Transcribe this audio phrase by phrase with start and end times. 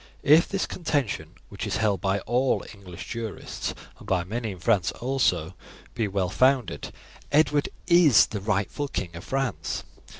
[0.23, 4.91] If this contention, which is held by all English jurists, and by many in France
[4.93, 5.53] also,
[5.93, 6.91] be well founded,
[7.31, 9.83] Edward is the rightful King of France.